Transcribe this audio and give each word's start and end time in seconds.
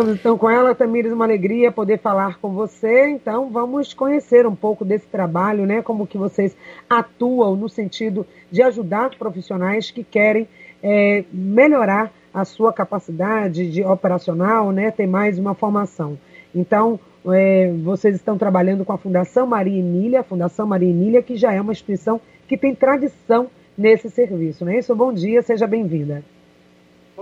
Estamos 0.00 0.18
então 0.18 0.38
com 0.38 0.48
ela, 0.48 0.74
Tamires, 0.74 1.12
uma 1.12 1.26
alegria 1.26 1.70
poder 1.70 1.98
falar 1.98 2.38
com 2.38 2.54
você. 2.54 3.10
Então, 3.10 3.50
vamos 3.50 3.92
conhecer 3.92 4.46
um 4.46 4.56
pouco 4.56 4.82
desse 4.82 5.06
trabalho, 5.06 5.66
né? 5.66 5.82
Como 5.82 6.06
que 6.06 6.16
vocês 6.16 6.56
atuam 6.88 7.54
no 7.54 7.68
sentido 7.68 8.26
de 8.50 8.62
ajudar 8.62 9.10
profissionais 9.18 9.90
que 9.90 10.02
querem 10.02 10.48
é, 10.82 11.22
melhorar 11.30 12.10
a 12.32 12.46
sua 12.46 12.72
capacidade 12.72 13.70
de 13.70 13.84
operacional, 13.84 14.72
né? 14.72 14.90
Ter 14.90 15.06
mais 15.06 15.38
uma 15.38 15.52
formação. 15.52 16.18
Então, 16.54 16.98
é, 17.26 17.70
vocês 17.84 18.14
estão 18.14 18.38
trabalhando 18.38 18.86
com 18.86 18.94
a 18.94 18.98
Fundação 18.98 19.46
Maria 19.46 19.78
Emília, 19.78 20.20
a 20.20 20.24
Fundação 20.24 20.66
Maria 20.66 20.88
Emília, 20.88 21.22
que 21.22 21.36
já 21.36 21.52
é 21.52 21.60
uma 21.60 21.72
instituição 21.72 22.18
que 22.48 22.56
tem 22.56 22.74
tradição 22.74 23.48
nesse 23.76 24.08
serviço, 24.08 24.64
não 24.64 24.72
é 24.72 24.78
isso? 24.78 24.96
Bom 24.96 25.12
dia, 25.12 25.42
seja 25.42 25.66
bem-vinda. 25.66 26.24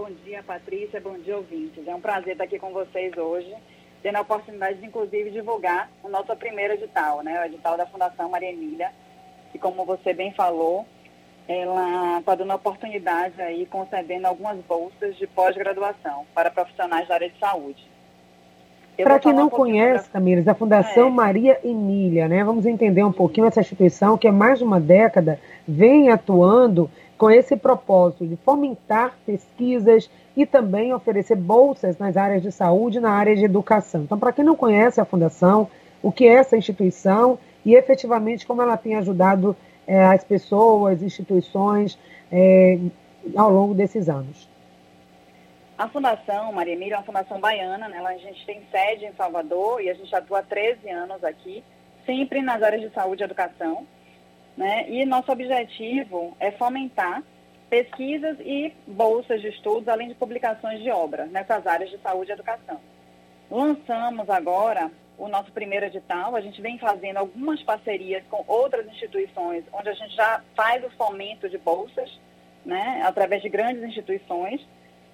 Bom 0.09 0.15
dia, 0.25 0.43
Patrícia, 0.43 0.99
bom 1.03 1.19
dia, 1.19 1.37
ouvintes. 1.37 1.87
É 1.87 1.95
um 1.95 2.01
prazer 2.01 2.33
estar 2.33 2.45
aqui 2.45 2.59
com 2.59 2.73
vocês 2.73 3.15
hoje, 3.15 3.55
tendo 4.03 4.17
a 4.17 4.23
oportunidade 4.23 4.79
de, 4.79 4.87
inclusive, 4.87 5.31
divulgar 5.31 5.91
o 6.03 6.09
nosso 6.09 6.35
primeiro 6.35 6.73
edital, 6.73 7.23
né? 7.23 7.39
O 7.39 7.45
edital 7.45 7.77
da 7.77 7.85
Fundação 7.85 8.31
Maria 8.31 8.51
Emília, 8.51 8.91
que, 9.53 9.59
como 9.59 9.85
você 9.85 10.15
bem 10.15 10.33
falou, 10.33 10.87
ela 11.47 12.21
está 12.21 12.35
dando 12.35 12.55
oportunidade 12.55 13.39
aí, 13.43 13.67
concedendo 13.67 14.27
algumas 14.27 14.57
bolsas 14.65 15.15
de 15.19 15.27
pós-graduação 15.27 16.27
para 16.35 16.51
profissionais 16.51 17.07
da 17.07 17.17
área 17.17 17.29
de 17.29 17.39
saúde. 17.39 17.87
Para 19.03 19.19
quem 19.19 19.33
não 19.33 19.49
conhece, 19.49 20.11
Tamires, 20.11 20.49
a 20.49 20.55
Fundação 20.55 21.09
é. 21.09 21.11
Maria 21.11 21.61
Emília, 21.63 22.27
né? 22.27 22.43
Vamos 22.43 22.67
entender 22.67 23.05
um 23.05 23.13
pouquinho 23.13 23.47
essa 23.47 23.61
instituição 23.61 24.19
que 24.19 24.27
há 24.27 24.33
mais 24.33 24.59
de 24.59 24.65
uma 24.65 24.81
década 24.81 25.39
vem 25.67 26.11
atuando 26.11 26.91
com 27.17 27.31
esse 27.31 27.57
propósito 27.57 28.27
de 28.27 28.37
fomentar 28.37 29.17
pesquisas 29.27 30.11
e 30.37 30.47
também 30.47 30.93
oferecer 30.93 31.37
bolsas 31.37 31.99
nas 31.99 32.17
áreas 32.17 32.43
de 32.43 32.53
saúde 32.53 32.99
e 32.99 33.01
na 33.01 33.11
área 33.11 33.35
de 33.35 33.45
educação. 33.45 34.03
Então, 34.03 34.19
para 34.19 34.33
quem 34.33 34.45
não 34.45 34.57
conhece 34.57 35.01
a 35.01 35.05
Fundação, 35.05 35.69
o 36.03 36.13
que 36.13 36.27
é 36.27 36.35
essa 36.35 36.57
instituição 36.57 37.39
e 37.65 37.75
efetivamente 37.75 38.47
como 38.47 38.63
ela 38.63 38.77
tem 38.77 38.95
ajudado 38.97 39.57
é, 39.87 40.05
as 40.05 40.23
pessoas, 40.23 41.03
instituições 41.03 41.99
é, 42.31 42.79
ao 43.35 43.51
longo 43.51 43.75
desses 43.75 44.09
anos. 44.09 44.48
A 45.79 45.89
Fundação 45.89 46.51
Maria 46.53 46.73
Emília 46.73 46.97
é 46.97 46.99
uma 46.99 47.05
fundação 47.05 47.39
baiana, 47.39 47.89
né? 47.89 48.05
a 48.05 48.19
gente 48.19 48.45
tem 48.45 48.67
sede 48.69 49.07
em 49.07 49.13
Salvador 49.13 49.81
e 49.81 49.89
a 49.89 49.95
gente 49.95 50.13
atua 50.13 50.41
há 50.41 50.43
13 50.43 50.91
anos 50.91 51.23
aqui, 51.23 51.63
sempre 52.05 52.43
nas 52.43 52.61
áreas 52.61 52.83
de 52.83 52.91
saúde 52.91 53.23
e 53.23 53.25
educação. 53.25 53.87
Né? 54.57 54.91
E 54.91 55.07
nosso 55.07 55.31
objetivo 55.31 56.37
é 56.41 56.51
fomentar 56.51 57.23
pesquisas 57.71 58.37
e 58.41 58.75
bolsas 58.89 59.41
de 59.41 59.51
estudos, 59.51 59.87
além 59.87 60.09
de 60.09 60.17
publicações 60.17 60.83
de 60.83 60.91
obras 60.91 61.31
nessas 61.31 61.65
áreas 61.65 61.91
de 61.91 61.99
saúde 61.99 62.33
e 62.33 62.35
educação. 62.35 62.81
Lançamos 63.49 64.29
agora 64.29 64.91
o 65.17 65.29
nosso 65.29 65.53
primeiro 65.53 65.87
edital, 65.87 66.35
a 66.35 66.41
gente 66.41 66.61
vem 66.61 66.77
fazendo 66.79 67.19
algumas 67.19 67.63
parcerias 67.63 68.25
com 68.29 68.45
outras 68.49 68.85
instituições, 68.89 69.65
onde 69.73 69.89
a 69.89 69.95
gente 69.95 70.15
já 70.17 70.43
faz 70.57 70.85
o 70.85 70.91
fomento 70.91 71.49
de 71.49 71.59
bolsas, 71.59 72.19
né, 72.65 73.01
através 73.05 73.43
de 73.43 73.49
grandes 73.49 73.85
instituições, 73.85 74.61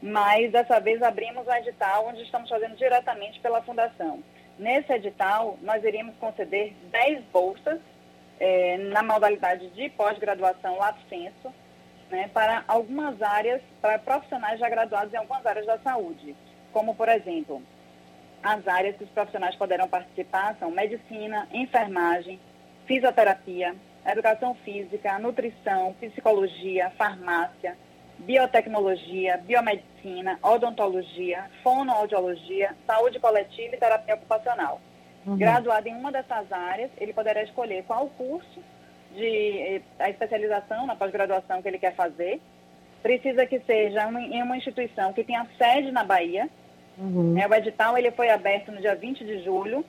mas 0.04 0.52
dessa 0.52 0.78
vez 0.80 1.02
abrimos 1.02 1.46
um 1.46 1.54
edital 1.54 2.08
onde 2.08 2.20
estamos 2.24 2.50
fazendo 2.50 2.76
diretamente 2.76 3.40
pela 3.40 3.62
Fundação. 3.62 4.22
Nesse 4.58 4.92
edital, 4.92 5.58
nós 5.62 5.82
iríamos 5.82 6.14
conceder 6.16 6.74
10 6.90 7.24
bolsas 7.32 7.80
é, 8.38 8.76
na 8.76 9.02
modalidade 9.02 9.66
de 9.70 9.88
pós-graduação 9.88 10.76
lato 10.76 11.00
senso, 11.08 11.50
né, 12.10 12.28
para 12.34 12.64
algumas 12.68 13.22
áreas, 13.22 13.62
para 13.80 13.98
profissionais 13.98 14.60
já 14.60 14.68
graduados 14.68 15.14
em 15.14 15.16
algumas 15.16 15.46
áreas 15.46 15.64
da 15.64 15.78
saúde, 15.78 16.36
como, 16.70 16.94
por 16.94 17.08
exemplo, 17.08 17.62
as 18.42 18.68
áreas 18.68 18.98
que 18.98 19.04
os 19.04 19.10
profissionais 19.10 19.56
poderão 19.56 19.88
participar 19.88 20.54
são 20.58 20.70
medicina, 20.70 21.48
enfermagem, 21.50 22.38
fisioterapia, 22.86 23.74
educação 24.04 24.54
física, 24.56 25.18
nutrição, 25.18 25.94
psicologia, 25.94 26.90
farmácia, 26.90 27.74
biotecnologia, 28.18 29.36
biomedicina, 29.38 30.38
odontologia, 30.42 31.44
fonoaudiologia, 31.62 32.74
saúde 32.86 33.18
coletiva 33.18 33.74
e 33.74 33.78
terapia 33.78 34.14
ocupacional. 34.14 34.80
Uhum. 35.26 35.36
Graduado 35.36 35.88
em 35.88 35.94
uma 35.94 36.12
dessas 36.12 36.50
áreas, 36.52 36.90
ele 36.98 37.12
poderá 37.12 37.42
escolher 37.42 37.84
qual 37.84 38.08
curso 38.10 38.62
de 39.14 39.80
a 39.98 40.10
especialização 40.10 40.86
na 40.86 40.96
pós-graduação 40.96 41.62
que 41.62 41.68
ele 41.68 41.78
quer 41.78 41.94
fazer. 41.94 42.40
Precisa 43.02 43.46
que 43.46 43.60
seja 43.60 44.08
em 44.08 44.42
uma 44.42 44.56
instituição 44.56 45.12
que 45.12 45.24
tenha 45.24 45.46
sede 45.58 45.90
na 45.90 46.04
Bahia. 46.04 46.48
Uhum. 46.96 47.38
É, 47.38 47.46
o 47.46 47.54
edital 47.54 47.98
ele 47.98 48.10
foi 48.10 48.30
aberto 48.30 48.70
no 48.70 48.80
dia 48.80 48.94
20 48.94 49.24
de 49.24 49.42
julho 49.42 49.84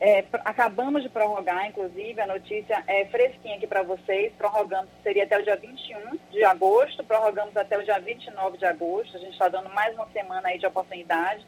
é, 0.00 0.24
acabamos 0.44 1.02
de 1.02 1.08
prorrogar, 1.08 1.66
inclusive, 1.66 2.20
a 2.20 2.26
notícia 2.26 2.84
é 2.86 3.04
fresquinha 3.06 3.56
aqui 3.56 3.66
para 3.66 3.82
vocês. 3.82 4.32
Prorrogamos, 4.38 4.88
seria 5.02 5.24
até 5.24 5.38
o 5.38 5.42
dia 5.42 5.56
21 5.56 6.18
de 6.30 6.44
agosto, 6.44 7.02
prorrogamos 7.02 7.56
até 7.56 7.76
o 7.76 7.82
dia 7.82 7.98
29 7.98 8.58
de 8.58 8.64
agosto. 8.64 9.16
A 9.16 9.20
gente 9.20 9.32
está 9.32 9.48
dando 9.48 9.68
mais 9.70 9.94
uma 9.96 10.06
semana 10.10 10.48
aí 10.48 10.58
de 10.58 10.66
oportunidade. 10.66 11.44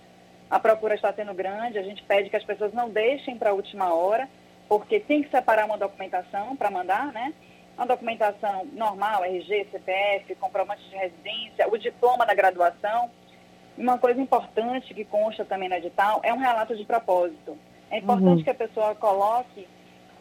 A 0.50 0.58
procura 0.58 0.96
está 0.96 1.12
sendo 1.12 1.32
grande, 1.32 1.78
a 1.78 1.82
gente 1.82 2.02
pede 2.02 2.28
que 2.28 2.36
as 2.36 2.42
pessoas 2.42 2.72
não 2.72 2.90
deixem 2.90 3.38
para 3.38 3.50
a 3.50 3.54
última 3.54 3.94
hora, 3.94 4.28
porque 4.68 4.98
tem 4.98 5.22
que 5.22 5.30
separar 5.30 5.64
uma 5.64 5.78
documentação 5.78 6.56
para 6.56 6.72
mandar, 6.72 7.12
né? 7.12 7.32
Uma 7.76 7.86
documentação 7.86 8.66
normal, 8.72 9.24
RG, 9.24 9.68
CPF, 9.70 10.34
comprovante 10.34 10.82
de 10.90 10.96
residência, 10.96 11.68
o 11.68 11.78
diploma 11.78 12.26
da 12.26 12.34
graduação. 12.34 13.12
Uma 13.78 13.96
coisa 13.96 14.20
importante 14.20 14.92
que 14.92 15.04
consta 15.04 15.44
também 15.44 15.68
no 15.68 15.76
edital 15.76 16.20
é 16.24 16.34
um 16.34 16.38
relato 16.38 16.76
de 16.76 16.84
propósito. 16.84 17.56
É 17.90 17.98
importante 17.98 18.38
uhum. 18.38 18.44
que 18.44 18.50
a 18.50 18.54
pessoa 18.54 18.94
coloque 18.94 19.66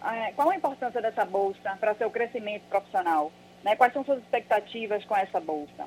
é, 0.03 0.31
qual 0.31 0.49
a 0.49 0.55
importância 0.55 1.01
dessa 1.01 1.25
bolsa 1.25 1.77
para 1.79 1.93
seu 1.95 2.09
crescimento 2.09 2.63
profissional. 2.69 3.31
Né? 3.63 3.75
Quais 3.75 3.93
são 3.93 4.03
suas 4.03 4.19
expectativas 4.19 5.03
com 5.05 5.15
essa 5.15 5.39
bolsa? 5.39 5.85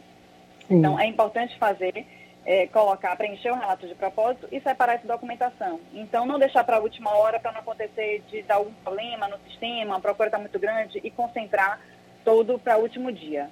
Sim. 0.68 0.76
Então, 0.76 0.98
é 0.98 1.06
importante 1.06 1.58
fazer, 1.58 2.06
é, 2.44 2.66
colocar, 2.68 3.16
preencher 3.16 3.50
o 3.50 3.56
relato 3.56 3.86
de 3.86 3.94
propósito 3.94 4.46
e 4.52 4.60
separar 4.60 4.94
essa 4.94 5.06
documentação. 5.06 5.80
Então, 5.92 6.26
não 6.26 6.38
deixar 6.38 6.62
para 6.64 6.76
a 6.76 6.80
última 6.80 7.10
hora 7.16 7.40
para 7.40 7.52
não 7.52 7.60
acontecer 7.60 8.22
de 8.28 8.42
dar 8.42 8.56
algum 8.56 8.72
problema 8.74 9.26
no 9.28 9.38
sistema, 9.48 9.96
a 9.96 10.00
procura 10.00 10.28
está 10.28 10.38
muito 10.38 10.58
grande 10.58 11.00
e 11.02 11.10
concentrar 11.10 11.80
todo 12.24 12.58
para 12.58 12.78
o 12.78 12.82
último 12.82 13.10
dia. 13.10 13.50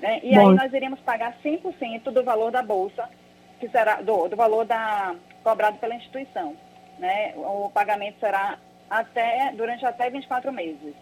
Né? 0.00 0.20
E 0.22 0.34
Bom. 0.34 0.50
aí 0.50 0.56
nós 0.56 0.72
iríamos 0.72 1.00
pagar 1.00 1.36
100% 1.42 2.04
do 2.12 2.22
valor 2.22 2.52
da 2.52 2.62
bolsa, 2.62 3.08
que 3.58 3.68
será 3.68 4.02
do, 4.02 4.28
do 4.28 4.36
valor 4.36 4.66
da, 4.66 5.16
cobrado 5.42 5.78
pela 5.78 5.94
instituição 5.94 6.54
né, 6.98 7.34
o 7.36 7.70
pagamento 7.70 8.18
será 8.20 8.58
até, 8.88 9.52
durante 9.56 9.84
até 9.84 10.10
24 10.10 10.52
meses. 10.52 10.94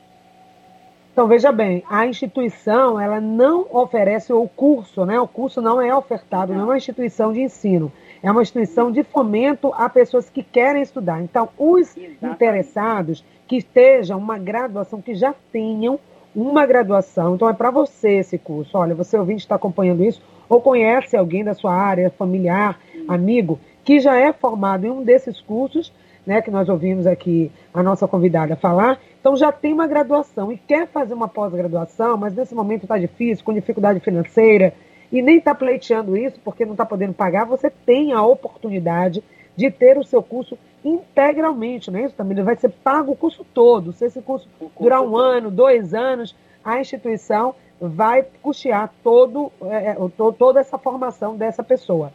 Então, 1.12 1.28
veja 1.28 1.53
bem, 1.53 1.84
a 1.88 2.05
instituição, 2.06 2.99
ela 2.99 3.21
não 3.21 3.69
oferece 3.71 4.33
o 4.33 4.49
curso, 4.49 5.06
né? 5.06 5.21
O 5.21 5.28
curso 5.28 5.62
não 5.62 5.81
é 5.81 5.94
ofertado, 5.94 6.53
não, 6.53 6.62
é 6.62 6.65
uma 6.65 6.77
instituição 6.77 7.33
de 7.33 7.41
ensino. 7.41 7.93
É 8.21 8.28
uma 8.28 8.43
instituição 8.43 8.91
de 8.91 9.04
fomento 9.04 9.72
a 9.75 9.88
pessoas 9.88 10.28
que 10.28 10.43
querem 10.43 10.83
estudar. 10.83 11.22
Então, 11.22 11.49
os 11.56 11.97
Exatamente. 11.97 12.34
interessados 12.34 13.25
que 13.47 13.59
estejam 13.59 14.19
uma 14.19 14.38
graduação, 14.38 15.00
que 15.00 15.15
já 15.15 15.33
tenham 15.53 16.00
uma 16.34 16.66
graduação, 16.66 17.37
então 17.37 17.49
é 17.49 17.53
para 17.53 17.71
você 17.71 18.15
esse 18.15 18.37
curso. 18.37 18.77
Olha, 18.77 18.93
você 18.93 19.16
ouvinte 19.16 19.44
está 19.44 19.54
acompanhando 19.54 20.03
isso, 20.03 20.21
ou 20.49 20.60
conhece 20.60 21.16
alguém 21.16 21.44
da 21.44 21.54
sua 21.54 21.72
área, 21.72 22.10
familiar, 22.10 22.81
amigo, 23.06 23.60
que 23.84 24.00
já 24.00 24.17
é 24.17 24.33
formado 24.33 24.87
em 24.87 24.91
um 24.91 25.03
desses 25.03 25.41
cursos, 25.41 25.93
né, 26.27 26.41
que 26.41 26.50
nós 26.50 26.69
ouvimos 26.69 27.06
aqui 27.06 27.53
a 27.72 27.83
nossa 27.83 28.09
convidada 28.09 28.56
falar, 28.56 28.99
então 29.21 29.37
já 29.37 29.53
tem 29.53 29.72
uma 29.72 29.87
graduação 29.87 30.50
e 30.50 30.56
quer 30.56 30.87
fazer 30.89 31.12
uma 31.12 31.28
pós-graduação, 31.28 32.17
mas 32.17 32.34
nesse 32.34 32.55
momento 32.55 32.84
está 32.84 32.99
difícil, 32.99 33.45
com 33.45 33.53
dificuldade 33.53 34.00
financeira, 34.00 34.72
e 35.12 35.21
nem 35.21 35.37
está 35.37 35.55
pleiteando 35.55 36.17
isso 36.17 36.41
porque 36.43 36.65
não 36.65 36.72
está 36.72 36.87
podendo 36.87 37.12
pagar, 37.12 37.45
você 37.45 37.71
tem 37.71 38.12
a 38.12 38.22
oportunidade 38.22 39.22
de 39.56 39.71
ter 39.71 39.99
o 39.99 40.04
seu 40.04 40.22
curso 40.22 40.59
integralmente, 40.84 41.91
né? 41.91 42.04
Isso 42.04 42.15
também 42.15 42.42
vai 42.42 42.57
ser 42.57 42.71
pago 42.71 43.13
o 43.13 43.16
curso 43.16 43.47
todo. 43.54 43.92
Se 43.92 44.07
esse 44.07 44.21
curso 44.21 44.48
durar 44.78 45.01
um 45.03 45.16
ano, 45.16 45.51
dois 45.51 45.95
anos, 45.95 46.34
a 46.65 46.80
instituição 46.80 47.54
vai 47.80 48.25
custear 48.42 48.92
todo, 49.03 49.53
é, 49.63 49.91
é 49.91 49.97
toda 50.37 50.60
essa 50.60 50.78
formação 50.78 51.37
dessa 51.37 51.63
pessoa. 51.63 52.13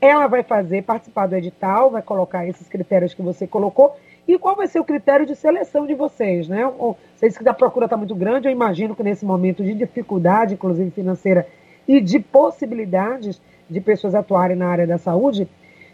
Ela 0.00 0.26
vai 0.26 0.42
fazer, 0.42 0.82
participar 0.82 1.26
do 1.26 1.36
edital, 1.36 1.90
vai 1.90 2.02
colocar 2.02 2.46
esses 2.46 2.68
critérios 2.68 3.14
que 3.14 3.22
você 3.22 3.46
colocou. 3.46 3.96
E 4.28 4.38
qual 4.38 4.56
vai 4.56 4.66
ser 4.66 4.80
o 4.80 4.84
critério 4.84 5.24
de 5.24 5.36
seleção 5.36 5.86
de 5.86 5.94
vocês, 5.94 6.48
né? 6.48 6.66
Ou, 6.66 6.98
vocês 7.14 7.38
que 7.38 7.48
a 7.48 7.54
procura 7.54 7.86
está 7.86 7.96
muito 7.96 8.14
grande, 8.14 8.48
eu 8.48 8.52
imagino 8.52 8.94
que 8.94 9.02
nesse 9.02 9.24
momento 9.24 9.62
de 9.62 9.72
dificuldade, 9.72 10.54
inclusive 10.54 10.90
financeira, 10.90 11.46
e 11.86 12.00
de 12.00 12.18
possibilidades 12.18 13.40
de 13.70 13.80
pessoas 13.80 14.14
atuarem 14.14 14.56
na 14.56 14.68
área 14.68 14.86
da 14.86 14.98
saúde, 14.98 15.48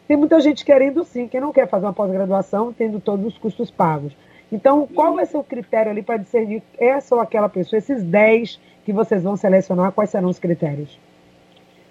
tem 0.08 0.16
muita 0.16 0.40
gente 0.40 0.64
querendo 0.64 1.04
sim, 1.04 1.28
quem 1.28 1.40
não 1.40 1.52
quer 1.52 1.68
fazer 1.68 1.86
uma 1.86 1.92
pós-graduação, 1.92 2.72
tendo 2.72 3.00
todos 3.00 3.26
os 3.26 3.38
custos 3.38 3.70
pagos. 3.70 4.16
Então, 4.50 4.86
qual 4.86 5.14
vai 5.14 5.24
ser 5.24 5.38
o 5.38 5.44
critério 5.44 5.90
ali 5.90 6.02
para 6.02 6.18
discernir 6.18 6.62
essa 6.78 7.14
ou 7.14 7.20
aquela 7.20 7.48
pessoa, 7.48 7.78
esses 7.78 8.02
10 8.02 8.60
que 8.84 8.92
vocês 8.92 9.22
vão 9.22 9.36
selecionar, 9.36 9.92
quais 9.92 10.10
serão 10.10 10.28
os 10.28 10.38
critérios? 10.38 10.98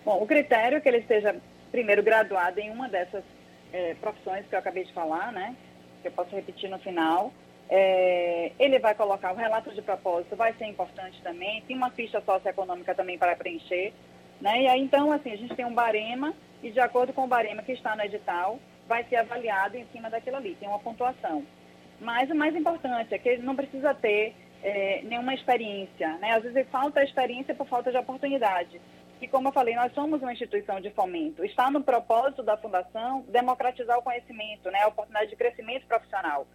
Bom, 0.05 0.21
o 0.21 0.27
critério 0.27 0.77
é 0.77 0.81
que 0.81 0.87
ele 0.87 0.97
esteja 0.97 1.35
primeiro 1.71 2.03
graduado 2.03 2.59
em 2.59 2.69
uma 2.69 2.89
dessas 2.89 3.23
é, 3.71 3.93
profissões 3.95 4.45
que 4.47 4.55
eu 4.55 4.59
acabei 4.59 4.83
de 4.83 4.93
falar, 4.93 5.31
né? 5.31 5.55
Que 6.01 6.09
eu 6.09 6.11
posso 6.11 6.35
repetir 6.35 6.69
no 6.69 6.79
final. 6.79 7.31
É, 7.69 8.51
ele 8.59 8.79
vai 8.79 8.93
colocar 8.93 9.31
o 9.31 9.35
relato 9.35 9.71
de 9.73 9.81
propósito, 9.81 10.35
vai 10.35 10.53
ser 10.53 10.65
importante 10.65 11.21
também. 11.21 11.61
Tem 11.61 11.75
uma 11.75 11.89
ficha 11.89 12.21
socioeconômica 12.21 12.93
também 12.93 13.17
para 13.17 13.35
preencher. 13.35 13.93
Né? 14.41 14.63
E 14.63 14.67
aí, 14.67 14.81
então, 14.81 15.11
assim, 15.11 15.31
a 15.31 15.37
gente 15.37 15.55
tem 15.55 15.65
um 15.65 15.73
barema 15.73 16.33
e 16.61 16.71
de 16.71 16.79
acordo 16.79 17.13
com 17.13 17.23
o 17.23 17.27
barema 17.27 17.63
que 17.63 17.71
está 17.71 17.95
no 17.95 18.03
edital, 18.03 18.59
vai 18.87 19.03
ser 19.05 19.17
avaliado 19.17 19.77
em 19.77 19.85
cima 19.93 20.09
daquilo 20.09 20.37
ali, 20.37 20.55
tem 20.59 20.67
uma 20.67 20.79
pontuação. 20.79 21.45
Mas 21.99 22.29
o 22.29 22.35
mais 22.35 22.55
importante 22.55 23.13
é 23.13 23.17
que 23.17 23.29
ele 23.29 23.43
não 23.43 23.55
precisa 23.55 23.93
ter 23.93 24.35
é, 24.63 25.01
nenhuma 25.03 25.33
experiência, 25.33 26.17
né? 26.17 26.31
Às 26.31 26.43
vezes 26.43 26.67
falta 26.69 27.03
experiência 27.03 27.53
por 27.53 27.67
falta 27.67 27.91
de 27.91 27.97
oportunidade. 27.97 28.81
E 29.21 29.27
como 29.27 29.49
eu 29.49 29.51
falei, 29.53 29.75
nós 29.75 29.93
somos 29.93 30.19
uma 30.19 30.33
instituição 30.33 30.81
de 30.81 30.89
fomento. 30.89 31.45
Está 31.45 31.69
no 31.69 31.83
propósito 31.83 32.41
da 32.41 32.57
fundação 32.57 33.21
democratizar 33.27 33.99
o 33.99 34.01
conhecimento, 34.01 34.71
né? 34.71 34.79
A 34.81 34.87
oportunidade 34.87 35.29
de 35.29 35.35
crescimento 35.35 35.85
profissional. 35.85 36.47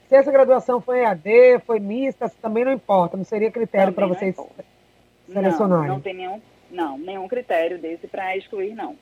Se 0.08 0.16
essa 0.16 0.32
graduação 0.32 0.80
foi 0.80 1.00
EAD, 1.02 1.60
foi 1.66 1.80
mista, 1.80 2.30
também 2.42 2.64
não 2.64 2.72
importa, 2.72 3.18
não 3.18 3.24
seria 3.26 3.52
critério 3.52 3.92
para 3.92 4.08
vocês 4.08 4.36
selecionarem. 5.28 5.88
Não, 5.88 5.96
não 5.96 6.02
tem 6.02 6.14
nenhum 6.14 6.42
não, 6.74 6.98
nenhum 6.98 7.28
critério 7.28 7.78
desse 7.78 8.08
para 8.08 8.36
excluir, 8.36 8.74
não. 8.74 8.98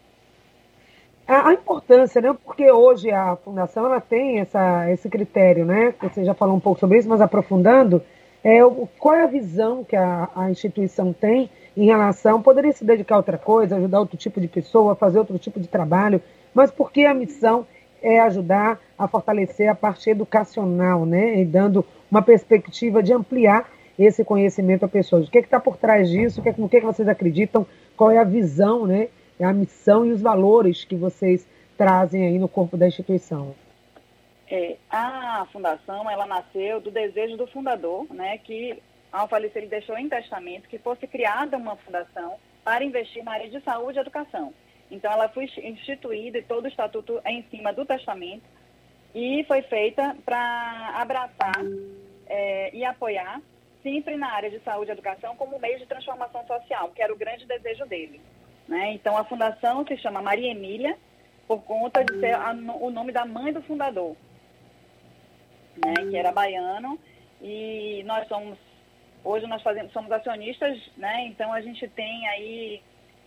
A, 1.31 1.53
importância, 1.53 2.21
né? 2.21 2.35
Porque 2.43 2.69
hoje 2.69 3.09
a 3.09 3.37
fundação 3.37 3.85
ela 3.85 4.01
tem 4.01 4.41
essa, 4.41 4.91
esse 4.91 5.07
critério, 5.07 5.63
né? 5.63 5.93
Você 6.01 6.25
já 6.25 6.33
falou 6.33 6.57
um 6.57 6.59
pouco 6.59 6.77
sobre 6.77 6.97
isso, 6.97 7.07
mas 7.07 7.21
aprofundando, 7.21 8.03
é, 8.43 8.65
o, 8.65 8.85
qual 8.99 9.15
é 9.15 9.23
a 9.23 9.27
visão 9.27 9.81
que 9.81 9.95
a, 9.95 10.27
a 10.35 10.51
instituição 10.51 11.13
tem 11.13 11.49
em 11.77 11.85
relação, 11.85 12.41
poderia 12.41 12.73
se 12.73 12.83
dedicar 12.83 13.15
a 13.15 13.19
outra 13.19 13.37
coisa, 13.37 13.77
ajudar 13.77 14.01
outro 14.01 14.17
tipo 14.17 14.41
de 14.41 14.47
pessoa, 14.49 14.93
fazer 14.93 15.19
outro 15.19 15.39
tipo 15.39 15.57
de 15.57 15.69
trabalho, 15.69 16.21
mas 16.53 16.69
porque 16.69 17.05
a 17.05 17.13
missão 17.13 17.65
é 18.01 18.19
ajudar 18.19 18.81
a 18.97 19.07
fortalecer 19.07 19.69
a 19.69 19.75
parte 19.75 20.09
educacional, 20.09 21.05
né? 21.05 21.39
E 21.39 21.45
dando 21.45 21.85
uma 22.11 22.21
perspectiva 22.21 23.01
de 23.01 23.13
ampliar 23.13 23.69
esse 23.97 24.25
conhecimento 24.25 24.83
a 24.83 24.87
pessoas. 24.89 25.29
O 25.29 25.31
que 25.31 25.37
é 25.37 25.41
está 25.41 25.61
por 25.61 25.77
trás 25.77 26.09
disso? 26.09 26.41
O 26.41 26.43
que, 26.43 26.49
é, 26.49 26.55
no 26.57 26.67
que, 26.67 26.75
é 26.75 26.79
que 26.81 26.85
vocês 26.85 27.07
acreditam? 27.07 27.65
Qual 27.95 28.11
é 28.11 28.17
a 28.17 28.25
visão, 28.25 28.85
né? 28.85 29.07
A 29.39 29.53
missão 29.53 30.05
e 30.05 30.11
os 30.11 30.21
valores 30.21 30.83
que 30.83 30.95
vocês 30.95 31.47
trazem 31.77 32.25
aí 32.25 32.37
no 32.37 32.47
corpo 32.47 32.77
da 32.77 32.87
instituição? 32.87 33.55
É, 34.49 34.77
a 34.89 35.47
fundação, 35.51 36.09
ela 36.09 36.25
nasceu 36.25 36.81
do 36.81 36.91
desejo 36.91 37.37
do 37.37 37.47
fundador, 37.47 38.05
né, 38.13 38.37
que 38.37 38.81
ao 39.11 39.27
falecer 39.27 39.61
ele 39.61 39.69
deixou 39.71 39.97
em 39.97 40.09
testamento 40.09 40.67
que 40.67 40.77
fosse 40.77 41.07
criada 41.07 41.57
uma 41.57 41.75
fundação 41.77 42.37
para 42.63 42.83
investir 42.83 43.23
na 43.23 43.31
área 43.31 43.49
de 43.49 43.61
saúde 43.61 43.97
e 43.97 44.01
educação. 44.01 44.53
Então 44.89 45.11
ela 45.11 45.29
foi 45.29 45.49
instituída 45.63 46.37
e 46.37 46.43
todo 46.43 46.65
o 46.65 46.67
estatuto 46.67 47.19
é 47.23 47.31
em 47.31 47.43
cima 47.49 47.71
do 47.73 47.85
testamento 47.85 48.43
e 49.15 49.43
foi 49.45 49.61
feita 49.61 50.15
para 50.25 50.91
abraçar 50.95 51.63
é, 52.27 52.75
e 52.75 52.83
apoiar 52.83 53.41
sempre 53.81 54.15
na 54.15 54.31
área 54.31 54.49
de 54.49 54.59
saúde 54.59 54.91
e 54.91 54.93
educação 54.93 55.35
como 55.35 55.59
meio 55.59 55.79
de 55.79 55.85
transformação 55.85 56.45
social, 56.45 56.91
que 56.93 57.01
era 57.01 57.11
o 57.13 57.17
grande 57.17 57.45
desejo 57.45 57.85
dele. 57.85 58.21
Né? 58.71 58.93
Então, 58.93 59.17
a 59.17 59.25
fundação 59.25 59.85
se 59.85 59.97
chama 59.97 60.21
Maria 60.21 60.49
Emília, 60.49 60.97
por 61.45 61.61
conta 61.63 62.05
de 62.05 62.17
ser 62.21 62.33
a, 62.35 62.51
o 62.51 62.89
nome 62.89 63.11
da 63.11 63.25
mãe 63.25 63.51
do 63.51 63.61
fundador, 63.63 64.15
né? 65.75 65.93
que 66.09 66.15
era 66.15 66.31
baiano, 66.31 66.97
e 67.41 68.01
nós 68.05 68.25
somos, 68.29 68.57
hoje 69.25 69.45
nós 69.45 69.61
fazemos, 69.61 69.91
somos 69.91 70.09
acionistas, 70.09 70.79
né? 70.95 71.25
então 71.25 71.51
a 71.51 71.59
gente 71.59 71.85
tem 71.89 72.25
aí 72.29 72.81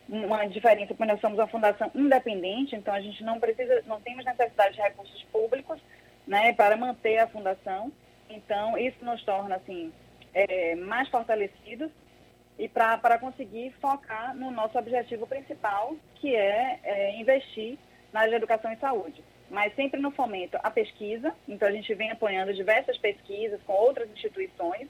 uma 0.08 0.46
diferença, 0.46 0.94
porque 0.94 1.12
nós 1.12 1.20
somos 1.20 1.38
uma 1.38 1.46
fundação 1.46 1.90
independente, 1.94 2.74
então 2.74 2.94
a 2.94 3.02
gente 3.02 3.22
não 3.22 3.38
precisa, 3.38 3.82
não 3.86 4.00
temos 4.00 4.24
necessidade 4.24 4.76
de 4.76 4.80
recursos 4.80 5.24
públicos, 5.24 5.78
né, 6.26 6.54
para 6.54 6.74
manter 6.74 7.18
a 7.18 7.26
fundação. 7.26 7.92
Então, 8.30 8.78
isso 8.78 9.04
nos 9.04 9.22
torna, 9.24 9.56
assim, 9.56 9.92
é, 10.32 10.74
mais 10.74 11.06
fortalecidos 11.10 11.90
e 12.58 12.68
para 12.68 13.18
conseguir 13.18 13.72
focar 13.80 14.34
no 14.36 14.50
nosso 14.50 14.78
objetivo 14.78 15.26
principal, 15.26 15.96
que 16.16 16.34
é, 16.34 16.78
é 16.82 17.16
investir 17.20 17.76
na 18.12 18.20
área 18.20 18.30
de 18.30 18.36
educação 18.36 18.72
e 18.72 18.76
saúde. 18.76 19.22
Mas 19.50 19.74
sempre 19.74 20.00
no 20.00 20.10
fomento 20.10 20.56
à 20.62 20.70
pesquisa, 20.70 21.34
então 21.48 21.68
a 21.68 21.72
gente 21.72 21.92
vem 21.94 22.10
apoiando 22.10 22.54
diversas 22.54 22.96
pesquisas 22.96 23.60
com 23.66 23.72
outras 23.72 24.08
instituições, 24.10 24.88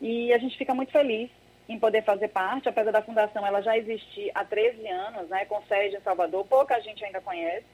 e 0.00 0.32
a 0.32 0.38
gente 0.38 0.56
fica 0.56 0.72
muito 0.72 0.90
feliz 0.90 1.28
em 1.68 1.78
poder 1.78 2.02
fazer 2.02 2.28
parte, 2.28 2.68
apesar 2.68 2.90
da 2.90 3.02
fundação 3.02 3.46
ela 3.46 3.60
já 3.60 3.76
existir 3.76 4.30
há 4.34 4.44
13 4.44 4.86
anos, 4.88 5.28
né, 5.28 5.44
com 5.44 5.62
sede 5.62 5.96
em 5.96 6.00
Salvador, 6.00 6.44
pouca 6.46 6.80
gente 6.80 7.04
ainda 7.04 7.20
conhece. 7.20 7.66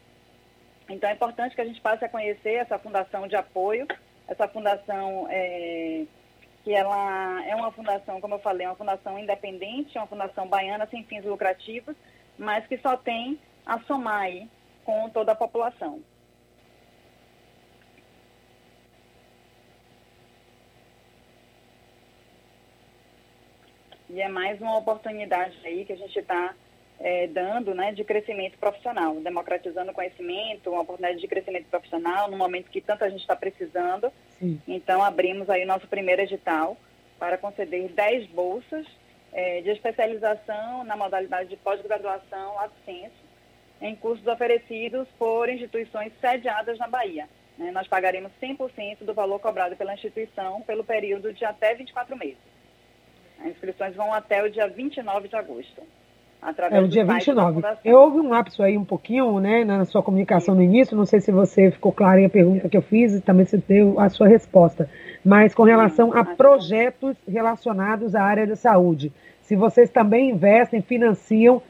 Então 0.89 1.09
é 1.09 1.13
importante 1.13 1.55
que 1.55 1.61
a 1.61 1.65
gente 1.65 1.81
passe 1.81 2.05
a 2.05 2.09
conhecer 2.09 2.55
essa 2.55 2.79
fundação 2.79 3.29
de 3.29 3.37
apoio, 3.37 3.87
essa 4.27 4.49
fundação 4.49 5.27
é, 5.31 6.05
que 6.65 6.73
ela 6.73 7.47
é 7.47 7.55
uma 7.55 7.71
fundação, 7.71 8.21
como 8.21 8.35
eu 8.35 8.39
falei, 8.41 8.67
uma 8.67 8.75
fundação 8.75 9.19
independente, 9.19 9.97
uma 9.97 10.07
fundação 10.07 10.49
baiana 10.49 10.87
sem 10.91 11.05
fins 11.05 11.25
lucrativos, 11.25 11.95
mas 12.37 12.67
que 12.67 12.77
só 12.79 12.97
tem 12.97 13.39
a 13.65 13.79
somar 13.81 14.23
aí 14.23 14.49
com 14.85 15.09
toda 15.11 15.33
a 15.33 15.37
população. 15.37 16.03
E 24.15 24.21
é 24.21 24.29
mais 24.29 24.61
uma 24.61 24.79
oportunidade 24.79 25.59
aí 25.65 25.85
que 25.85 25.93
a 25.93 25.97
gente 25.97 26.17
está 26.17 26.55
é, 27.01 27.27
dando 27.27 27.75
né, 27.75 27.91
de 27.91 28.05
crescimento 28.05 28.57
profissional, 28.59 29.17
democratizando 29.17 29.91
o 29.91 29.95
conhecimento, 29.95 30.71
uma 30.71 30.83
oportunidade 30.83 31.21
de 31.21 31.27
crescimento 31.27 31.67
profissional 31.67 32.31
no 32.31 32.37
momento 32.37 32.71
que 32.71 32.81
tanta 32.81 33.11
gente 33.11 33.23
está 33.23 33.35
precisando. 33.35 34.13
Sim. 34.39 34.63
Então, 34.69 35.03
abrimos 35.03 35.51
aí 35.51 35.65
o 35.65 35.67
nosso 35.67 35.89
primeiro 35.89 36.23
edital 36.23 36.77
para 37.19 37.37
conceder 37.37 37.89
10 37.89 38.29
bolsas 38.29 38.87
é, 39.33 39.61
de 39.63 39.71
especialização 39.71 40.85
na 40.85 40.97
modalidade 40.97 41.49
de 41.49 41.57
pós-graduação 41.57 42.55
licença 42.87 43.25
em 43.81 43.97
cursos 43.97 44.25
oferecidos 44.29 45.09
por 45.19 45.49
instituições 45.49 46.13
sediadas 46.21 46.79
na 46.79 46.87
Bahia. 46.87 47.29
Né? 47.59 47.73
Nós 47.73 47.89
pagaremos 47.89 48.31
100% 48.41 48.99
do 49.01 49.13
valor 49.13 49.41
cobrado 49.41 49.75
pela 49.75 49.93
instituição 49.93 50.63
pelo 50.63 50.85
período 50.85 51.33
de 51.33 51.45
até 51.45 51.75
24 51.75 52.17
meses. 52.17 52.54
As 53.45 53.51
inscrições 53.51 53.95
vão 53.95 54.13
até 54.13 54.43
o 54.43 54.51
dia 54.51 54.67
29 54.67 55.29
de 55.29 55.37
agosto 55.37 55.83
é 56.71 56.81
o 56.81 56.87
dia 56.87 57.05
29. 57.07 57.63
Eu 57.83 57.99
houve 57.99 58.19
um 58.19 58.29
lapso 58.29 58.63
aí 58.63 58.77
um 58.77 58.85
pouquinho, 58.85 59.41
né, 59.41 59.65
na 59.65 59.87
sua 59.87 60.03
comunicação 60.03 60.55
Sim. 60.55 60.61
no 60.61 60.65
início, 60.65 60.97
não 60.97 61.07
sei 61.07 61.21
se 61.21 61.33
você 61.33 61.71
ficou 61.71 61.91
claro 61.91 62.21
em 62.21 62.27
a 62.27 62.29
pergunta 62.29 62.69
que 62.69 62.77
eu 62.77 62.83
fiz 62.83 63.15
e 63.15 63.21
também 63.21 63.47
se 63.47 63.57
deu 63.57 63.99
a 63.99 64.11
sua 64.11 64.29
resposta, 64.29 64.91
mas 65.25 65.55
com 65.55 65.63
relação 65.63 66.13
a 66.15 66.23
projetos 66.23 67.17
relacionados 67.27 68.15
à 68.15 68.23
área 68.23 68.47
de 68.47 68.57
saúde. 68.57 69.11
Se 69.41 69.57
vocês 69.57 69.89
também 69.89 70.31
investem, 70.31 70.83
financiam, 70.83 71.63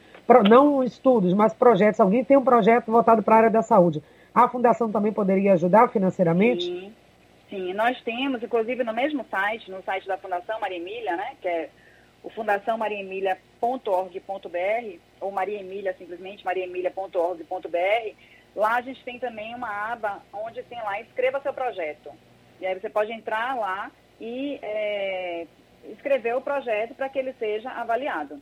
não 0.49 0.83
estudos, 0.83 1.33
mas 1.33 1.53
projetos, 1.53 2.01
alguém 2.01 2.23
tem 2.23 2.35
um 2.35 2.43
projeto 2.43 2.91
voltado 2.91 3.23
para 3.23 3.35
a 3.35 3.37
área 3.37 3.49
da 3.49 3.61
saúde, 3.61 4.03
a 4.33 4.49
fundação 4.49 4.91
também 4.91 5.13
poderia 5.13 5.53
ajudar 5.53 5.87
financeiramente? 5.87 6.65
Sim, 6.65 6.91
Sim. 7.49 7.73
nós 7.73 7.99
temos, 8.01 8.41
inclusive 8.41 8.83
no 8.83 8.93
mesmo 8.93 9.23
site, 9.29 9.69
no 9.69 9.83
site 9.83 10.07
da 10.07 10.17
Fundação 10.17 10.59
Maria 10.59 10.77
Emília, 10.77 11.15
né, 11.15 11.35
que 11.41 11.47
é 11.47 11.69
o 12.23 12.29
fundaçãomariaemilia.org.br, 12.31 14.99
ou 15.21 15.31
Maria 15.31 15.59
Emília, 15.59 15.95
simplesmente, 15.95 16.43
mariaemilia.org.br, 16.43 18.15
lá 18.55 18.77
a 18.77 18.81
gente 18.81 19.03
tem 19.03 19.19
também 19.19 19.53
uma 19.53 19.91
aba 19.91 20.23
onde 20.33 20.63
tem 20.63 20.79
lá, 20.79 20.99
escreva 21.01 21.39
seu 21.41 21.53
projeto. 21.53 22.09
E 22.59 22.65
aí 22.65 22.73
você 22.73 22.89
pode 22.89 23.11
entrar 23.11 23.55
lá 23.55 23.91
e 24.19 24.57
é, 24.61 25.45
escrever 25.91 26.35
o 26.35 26.41
projeto 26.41 26.95
para 26.95 27.09
que 27.09 27.19
ele 27.19 27.33
seja 27.33 27.69
avaliado. 27.69 28.41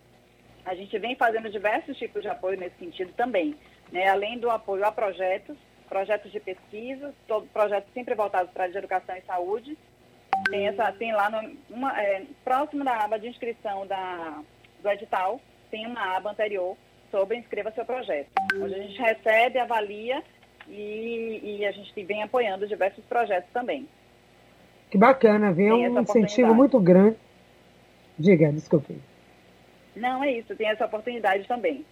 A 0.66 0.76
gente 0.76 0.98
vem 0.98 1.16
fazendo 1.16 1.50
diversos 1.50 1.98
tipos 1.98 2.22
de 2.22 2.30
apoio 2.30 2.58
nesse 2.58 2.78
sentido 2.78 3.12
também, 3.14 3.54
né? 3.92 4.08
além 4.08 4.40
do 4.40 4.50
apoio 4.50 4.86
a 4.86 4.94
projetos, 4.94 5.58
projetos 5.94 6.32
de 6.32 6.40
pesquisa, 6.40 7.14
todo 7.28 7.46
projeto 7.54 7.86
sempre 7.94 8.16
voltado 8.16 8.50
para 8.50 8.64
a 8.64 8.66
área 8.66 8.72
de 8.72 8.80
educação 8.80 9.16
e 9.16 9.22
saúde, 9.22 9.78
tem, 10.50 10.68
essa, 10.68 10.92
tem 10.94 11.14
lá, 11.14 11.30
no, 11.30 11.56
uma, 11.70 12.02
é, 12.02 12.24
próximo 12.44 12.84
da 12.84 12.98
aba 12.98 13.20
de 13.20 13.28
inscrição 13.28 13.86
da, 13.86 14.42
do 14.82 14.90
edital, 14.90 15.40
tem 15.70 15.86
uma 15.86 16.18
aba 16.18 16.32
anterior 16.32 16.76
sobre 17.12 17.38
inscreva 17.38 17.72
seu 17.74 17.86
projeto, 17.86 18.28
onde 18.56 18.74
a 18.74 18.80
gente 18.80 19.00
recebe, 19.00 19.60
avalia 19.60 20.24
e, 20.68 21.60
e 21.60 21.66
a 21.66 21.72
gente 21.72 22.04
vem 22.04 22.24
apoiando 22.24 22.68
diversos 22.68 23.06
projetos 23.06 23.52
também. 23.54 23.88
Que 24.90 24.98
bacana, 24.98 25.52
viu? 25.52 25.76
Um 25.76 26.02
incentivo 26.02 26.56
muito 26.56 26.80
grande. 26.80 27.18
Diga, 28.18 28.52
desculpe. 28.52 28.98
Não, 29.96 30.24
é 30.24 30.32
isso, 30.32 30.56
tem 30.56 30.70
essa 30.70 30.88
oportunidade 30.88 31.48
também. 31.48 31.86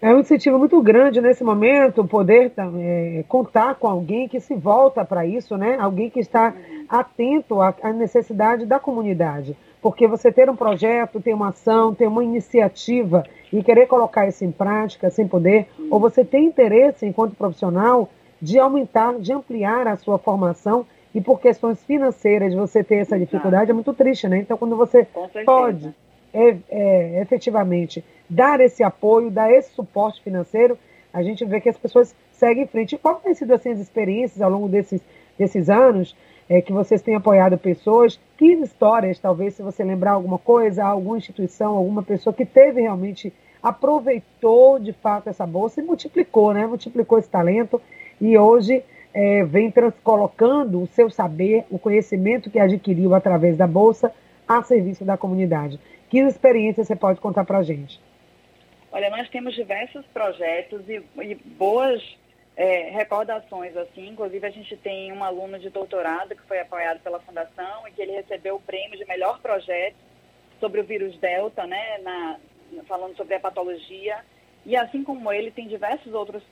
É 0.00 0.14
um 0.14 0.20
incentivo 0.20 0.58
muito 0.58 0.80
grande 0.80 1.20
nesse 1.20 1.42
momento 1.42 2.04
poder 2.04 2.52
é, 2.56 3.24
contar 3.26 3.74
com 3.74 3.88
alguém 3.88 4.28
que 4.28 4.38
se 4.38 4.54
volta 4.54 5.04
para 5.04 5.26
isso, 5.26 5.56
né? 5.56 5.76
Alguém 5.80 6.08
que 6.08 6.20
está 6.20 6.54
atento 6.88 7.60
à, 7.60 7.74
à, 7.82 7.92
necessidade 7.92 8.64
da 8.64 8.78
comunidade. 8.78 9.56
Porque 9.82 10.06
você 10.06 10.30
ter 10.30 10.48
um 10.48 10.54
projeto, 10.54 11.20
ter 11.20 11.34
uma 11.34 11.48
ação, 11.48 11.92
ter 11.92 12.06
uma 12.06 12.22
iniciativa 12.22 13.24
e 13.52 13.60
querer 13.60 13.86
colocar 13.86 14.28
isso 14.28 14.44
em 14.44 14.52
prática 14.52 15.10
sem 15.10 15.26
poder, 15.26 15.66
ou 15.90 15.98
você 15.98 16.24
tem 16.24 16.44
interesse 16.44 17.04
enquanto 17.04 17.34
profissional 17.34 18.08
de 18.40 18.56
aumentar, 18.56 19.18
de 19.18 19.32
ampliar 19.32 19.88
a 19.88 19.96
sua 19.96 20.16
formação 20.16 20.86
e 21.12 21.20
por 21.20 21.40
questões 21.40 21.82
financeiras 21.82 22.54
você 22.54 22.84
ter 22.84 22.96
essa 22.96 23.18
dificuldade 23.18 23.72
é 23.72 23.74
muito 23.74 23.92
triste, 23.92 24.28
né? 24.28 24.38
Então 24.38 24.56
quando 24.56 24.76
você 24.76 25.08
pode 25.44 25.92
é, 26.32 26.56
é, 26.68 27.22
efetivamente 27.22 28.04
dar 28.28 28.60
esse 28.60 28.82
apoio, 28.82 29.30
dar 29.30 29.50
esse 29.50 29.70
suporte 29.72 30.22
financeiro, 30.22 30.78
a 31.12 31.22
gente 31.22 31.44
vê 31.44 31.60
que 31.60 31.68
as 31.68 31.78
pessoas 31.78 32.14
seguem 32.32 32.64
em 32.64 32.66
frente. 32.66 32.94
E 32.94 32.98
qual 32.98 33.16
tem 33.16 33.34
sido 33.34 33.52
assim, 33.52 33.70
as 33.70 33.80
experiências 33.80 34.40
ao 34.40 34.50
longo 34.50 34.68
desses, 34.68 35.00
desses 35.38 35.70
anos 35.70 36.14
é, 36.48 36.60
que 36.60 36.72
vocês 36.72 37.02
têm 37.02 37.14
apoiado 37.14 37.56
pessoas? 37.58 38.20
Que 38.36 38.52
histórias, 38.54 39.18
talvez, 39.18 39.54
se 39.54 39.62
você 39.62 39.82
lembrar 39.82 40.12
alguma 40.12 40.38
coisa, 40.38 40.84
alguma 40.84 41.16
instituição, 41.16 41.76
alguma 41.76 42.02
pessoa 42.02 42.32
que 42.32 42.44
teve 42.44 42.82
realmente, 42.82 43.32
aproveitou 43.62 44.78
de 44.78 44.92
fato 44.92 45.28
essa 45.28 45.46
bolsa 45.46 45.80
e 45.80 45.84
multiplicou, 45.84 46.52
né? 46.52 46.66
Multiplicou 46.66 47.18
esse 47.18 47.28
talento 47.28 47.80
e 48.20 48.36
hoje 48.38 48.84
é, 49.12 49.44
vem 49.44 49.72
colocando 50.04 50.82
o 50.82 50.86
seu 50.86 51.10
saber, 51.10 51.64
o 51.70 51.78
conhecimento 51.78 52.50
que 52.50 52.58
adquiriu 52.58 53.14
através 53.14 53.56
da 53.56 53.66
bolsa 53.66 54.12
a 54.46 54.62
serviço 54.62 55.04
da 55.04 55.16
comunidade. 55.16 55.78
Que 56.08 56.18
experiência 56.18 56.84
você 56.84 56.96
pode 56.96 57.20
contar 57.20 57.44
para 57.44 57.58
a 57.58 57.62
gente? 57.62 58.00
Olha, 58.90 59.10
nós 59.10 59.28
temos 59.28 59.54
diversos 59.54 60.04
projetos 60.06 60.88
e, 60.88 61.02
e 61.22 61.34
boas 61.34 62.02
é, 62.56 62.90
recordações, 62.90 63.76
assim. 63.76 64.08
Inclusive, 64.08 64.46
a 64.46 64.50
gente 64.50 64.76
tem 64.78 65.12
um 65.12 65.22
aluno 65.22 65.58
de 65.58 65.68
doutorado 65.70 66.34
que 66.34 66.42
foi 66.42 66.58
apoiado 66.58 67.00
pela 67.00 67.20
Fundação 67.20 67.86
e 67.86 67.92
que 67.92 68.00
ele 68.00 68.12
recebeu 68.12 68.56
o 68.56 68.60
prêmio 68.60 68.98
de 68.98 69.04
melhor 69.04 69.40
projeto 69.40 69.96
sobre 70.58 70.80
o 70.80 70.84
vírus 70.84 71.16
Delta, 71.18 71.66
né, 71.66 71.98
na, 71.98 72.36
falando 72.86 73.16
sobre 73.16 73.34
a 73.34 73.40
patologia. 73.40 74.24
E 74.66 74.76
assim 74.76 75.04
como 75.04 75.32
ele, 75.32 75.50
tem 75.50 75.68
diversos 75.68 76.12
outros, 76.14 76.42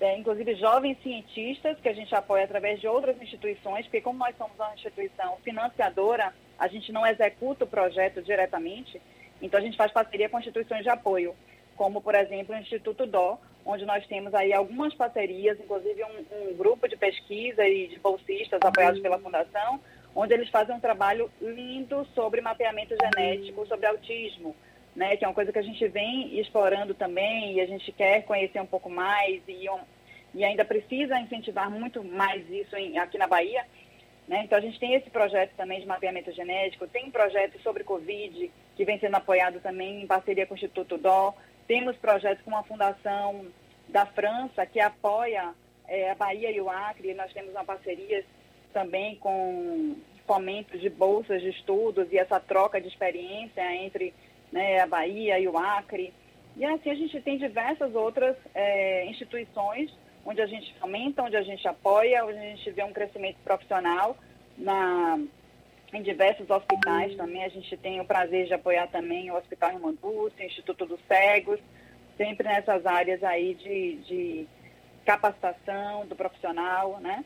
é, 0.00 0.16
inclusive 0.16 0.54
jovens 0.54 0.96
cientistas, 1.02 1.78
que 1.80 1.88
a 1.88 1.92
gente 1.92 2.14
apoia 2.14 2.44
através 2.44 2.80
de 2.80 2.88
outras 2.88 3.20
instituições, 3.20 3.84
porque 3.86 4.00
como 4.00 4.18
nós 4.18 4.36
somos 4.36 4.56
uma 4.56 4.74
instituição 4.74 5.36
financiadora, 5.44 6.32
a 6.58 6.68
gente 6.68 6.92
não 6.92 7.06
executa 7.06 7.64
o 7.64 7.68
projeto 7.68 8.22
diretamente, 8.22 9.00
Então, 9.40 9.60
a 9.60 9.62
gente 9.62 9.76
faz 9.76 9.92
parceria 9.92 10.28
com 10.28 10.38
instituições 10.38 10.82
de 10.82 10.88
apoio, 10.88 11.34
como, 11.76 12.00
por 12.00 12.14
exemplo, 12.14 12.54
o 12.54 12.58
Instituto 12.58 13.06
Dó, 13.06 13.38
onde 13.66 13.84
nós 13.84 14.06
temos 14.06 14.32
aí 14.32 14.52
algumas 14.52 14.94
parcerias, 14.94 15.58
inclusive 15.60 16.02
um, 16.04 16.50
um 16.50 16.56
grupo 16.56 16.88
de 16.88 16.96
pesquisa 16.96 17.66
e 17.66 17.88
de 17.88 17.98
bolsistas 17.98 18.60
apoiados 18.62 19.00
pela 19.00 19.18
Fundação, 19.18 19.80
onde 20.14 20.32
eles 20.32 20.48
fazem 20.48 20.74
um 20.74 20.80
trabalho 20.80 21.30
lindo 21.40 22.06
sobre 22.14 22.40
mapeamento 22.40 22.94
genético, 22.96 23.66
sobre 23.66 23.86
autismo, 23.86 24.56
né, 24.94 25.16
que 25.16 25.24
é 25.24 25.28
uma 25.28 25.34
coisa 25.34 25.52
que 25.52 25.58
a 25.58 25.62
gente 25.62 25.86
vem 25.88 26.38
explorando 26.40 26.94
também 26.94 27.52
e 27.52 27.60
a 27.60 27.66
gente 27.66 27.92
quer 27.92 28.22
conhecer 28.22 28.60
um 28.60 28.66
pouco 28.66 28.88
mais 28.88 29.42
e, 29.46 29.68
um, 29.68 29.80
e 30.34 30.42
ainda 30.42 30.64
precisa 30.64 31.20
incentivar 31.20 31.70
muito 31.70 32.02
mais 32.02 32.48
isso 32.48 32.74
em, 32.76 32.96
aqui 32.98 33.18
na 33.18 33.26
Bahia. 33.26 33.66
Né? 34.28 34.42
Então, 34.44 34.58
a 34.58 34.60
gente 34.60 34.78
tem 34.78 34.94
esse 34.94 35.08
projeto 35.08 35.52
também 35.56 35.80
de 35.80 35.86
mapeamento 35.86 36.32
genético, 36.32 36.86
tem 36.88 37.06
um 37.06 37.10
projeto 37.10 37.60
sobre 37.62 37.84
Covid, 37.84 38.50
que 38.74 38.84
vem 38.84 38.98
sendo 38.98 39.14
apoiado 39.14 39.60
também 39.60 40.02
em 40.02 40.06
parceria 40.06 40.46
com 40.46 40.54
o 40.54 40.56
Instituto 40.56 40.98
Dó. 40.98 41.34
Temos 41.68 41.96
projetos 41.96 42.44
com 42.44 42.56
a 42.56 42.62
Fundação 42.62 43.46
da 43.88 44.04
França, 44.04 44.66
que 44.66 44.80
apoia 44.80 45.54
é, 45.86 46.10
a 46.10 46.14
Bahia 46.14 46.50
e 46.50 46.60
o 46.60 46.68
Acre. 46.68 47.14
Nós 47.14 47.32
temos 47.32 47.52
uma 47.52 47.64
parceria 47.64 48.24
também 48.72 49.14
com 49.16 49.96
fomento 50.26 50.76
de 50.76 50.90
bolsas 50.90 51.40
de 51.40 51.50
estudos 51.50 52.12
e 52.12 52.18
essa 52.18 52.40
troca 52.40 52.80
de 52.80 52.88
experiência 52.88 53.74
entre 53.76 54.12
né, 54.52 54.80
a 54.80 54.86
Bahia 54.86 55.38
e 55.38 55.46
o 55.46 55.56
Acre. 55.56 56.12
E 56.56 56.64
assim 56.64 56.90
a 56.90 56.94
gente 56.94 57.20
tem 57.20 57.38
diversas 57.38 57.94
outras 57.94 58.36
é, 58.54 59.06
instituições 59.06 59.90
onde 60.26 60.42
a 60.42 60.46
gente 60.46 60.74
fomenta, 60.80 61.22
onde 61.22 61.36
a 61.36 61.42
gente 61.42 61.66
apoia, 61.68 62.24
onde 62.24 62.36
a 62.36 62.42
gente 62.42 62.70
vê 62.72 62.82
um 62.82 62.92
crescimento 62.92 63.36
profissional 63.44 64.16
na, 64.58 65.18
em 65.92 66.02
diversos 66.02 66.50
hospitais 66.50 67.16
também. 67.16 67.44
A 67.44 67.48
gente 67.48 67.76
tem 67.76 68.00
o 68.00 68.04
prazer 68.04 68.46
de 68.46 68.54
apoiar 68.54 68.88
também 68.88 69.30
o 69.30 69.36
Hospital 69.36 69.72
Irmã 69.72 69.94
Dulce, 69.94 70.42
o 70.42 70.44
Instituto 70.44 70.84
dos 70.84 71.00
Cegos, 71.06 71.60
sempre 72.16 72.48
nessas 72.48 72.84
áreas 72.84 73.22
aí 73.22 73.54
de, 73.54 73.96
de 73.98 74.48
capacitação 75.04 76.04
do 76.06 76.16
profissional, 76.16 76.98
né, 76.98 77.24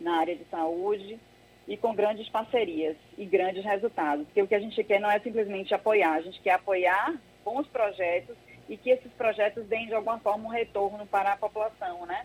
na 0.00 0.20
área 0.20 0.36
de 0.36 0.44
saúde 0.44 1.18
e 1.66 1.76
com 1.76 1.94
grandes 1.94 2.28
parcerias 2.28 2.96
e 3.18 3.24
grandes 3.24 3.64
resultados. 3.64 4.24
Porque 4.26 4.42
o 4.42 4.46
que 4.46 4.54
a 4.54 4.60
gente 4.60 4.82
quer 4.84 5.00
não 5.00 5.10
é 5.10 5.18
simplesmente 5.18 5.74
apoiar, 5.74 6.12
a 6.12 6.22
gente 6.22 6.40
quer 6.40 6.52
apoiar 6.52 7.20
bons 7.44 7.66
projetos 7.66 8.36
e 8.70 8.76
que 8.76 8.88
esses 8.88 9.12
projetos 9.14 9.66
deem 9.66 9.88
de 9.88 9.94
alguma 9.94 10.18
forma 10.20 10.46
um 10.46 10.52
retorno 10.52 11.04
para 11.04 11.32
a 11.32 11.36
população, 11.36 12.06
né? 12.06 12.24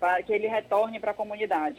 Para 0.00 0.20
que 0.24 0.32
ele 0.32 0.48
retorne 0.48 0.98
para 0.98 1.12
a 1.12 1.14
comunidade. 1.14 1.76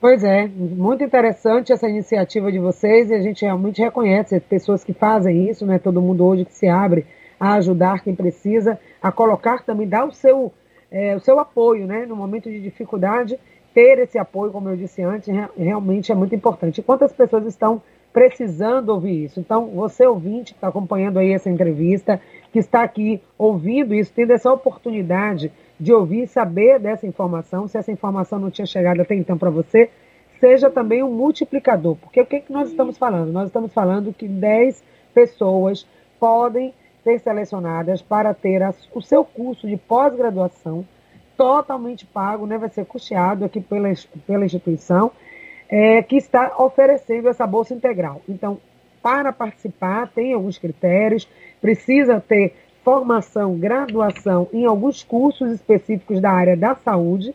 Pois 0.00 0.24
é, 0.24 0.46
muito 0.46 1.04
interessante 1.04 1.70
essa 1.70 1.86
iniciativa 1.86 2.50
de 2.50 2.58
vocês 2.58 3.10
e 3.10 3.14
a 3.14 3.20
gente 3.20 3.44
realmente 3.44 3.82
reconhece 3.82 4.40
pessoas 4.40 4.82
que 4.82 4.94
fazem 4.94 5.50
isso, 5.50 5.66
né? 5.66 5.78
Todo 5.78 6.00
mundo 6.00 6.24
hoje 6.24 6.46
que 6.46 6.54
se 6.54 6.66
abre 6.66 7.06
a 7.38 7.54
ajudar 7.54 8.02
quem 8.02 8.14
precisa, 8.14 8.80
a 9.02 9.12
colocar 9.12 9.62
também, 9.62 9.86
dar 9.86 10.06
o 10.06 10.12
seu, 10.12 10.50
é, 10.90 11.14
o 11.14 11.20
seu 11.20 11.38
apoio, 11.38 11.86
né? 11.86 12.06
No 12.06 12.16
momento 12.16 12.48
de 12.48 12.58
dificuldade, 12.58 13.38
ter 13.74 13.98
esse 13.98 14.18
apoio, 14.18 14.50
como 14.50 14.70
eu 14.70 14.76
disse 14.76 15.02
antes, 15.02 15.28
realmente 15.56 16.10
é 16.10 16.14
muito 16.14 16.34
importante. 16.34 16.80
Quantas 16.80 17.12
pessoas 17.12 17.44
estão 17.44 17.82
precisando 18.12 18.88
ouvir 18.90 19.24
isso. 19.24 19.40
Então, 19.40 19.66
você 19.68 20.06
ouvinte 20.06 20.52
que 20.52 20.58
está 20.58 20.68
acompanhando 20.68 21.18
aí 21.18 21.32
essa 21.32 21.50
entrevista, 21.50 22.20
que 22.52 22.58
está 22.58 22.82
aqui 22.82 23.22
ouvindo 23.36 23.94
isso, 23.94 24.12
tendo 24.14 24.32
essa 24.32 24.52
oportunidade 24.52 25.52
de 25.78 25.92
ouvir 25.92 26.22
e 26.22 26.26
saber 26.26 26.78
dessa 26.78 27.06
informação, 27.06 27.68
se 27.68 27.78
essa 27.78 27.92
informação 27.92 28.38
não 28.38 28.50
tinha 28.50 28.66
chegado 28.66 29.00
até 29.00 29.14
então 29.14 29.38
para 29.38 29.50
você, 29.50 29.90
seja 30.40 30.70
também 30.70 31.02
um 31.02 31.10
multiplicador. 31.10 31.96
Porque 31.96 32.20
o 32.20 32.26
que, 32.26 32.40
que 32.40 32.52
nós 32.52 32.70
estamos 32.70 32.98
falando? 32.98 33.32
Nós 33.32 33.46
estamos 33.46 33.72
falando 33.72 34.12
que 34.12 34.26
10 34.26 34.82
pessoas 35.14 35.86
podem 36.18 36.74
ser 37.04 37.20
selecionadas 37.20 38.02
para 38.02 38.34
ter 38.34 38.62
o 38.92 39.00
seu 39.00 39.24
curso 39.24 39.66
de 39.66 39.76
pós-graduação 39.76 40.84
totalmente 41.36 42.04
pago, 42.04 42.46
né, 42.46 42.58
vai 42.58 42.68
ser 42.68 42.84
custeado 42.84 43.44
aqui 43.44 43.60
pela, 43.60 43.88
pela 44.26 44.44
instituição 44.44 45.12
é, 45.68 46.02
que 46.02 46.16
está 46.16 46.54
oferecendo 46.58 47.28
essa 47.28 47.46
bolsa 47.46 47.74
integral. 47.74 48.22
Então, 48.28 48.58
para 49.02 49.32
participar, 49.32 50.08
tem 50.08 50.32
alguns 50.32 50.58
critérios, 50.58 51.28
precisa 51.60 52.20
ter 52.20 52.54
formação, 52.82 53.56
graduação 53.58 54.48
em 54.52 54.64
alguns 54.64 55.04
cursos 55.04 55.52
específicos 55.52 56.20
da 56.20 56.30
área 56.30 56.56
da 56.56 56.74
saúde. 56.74 57.34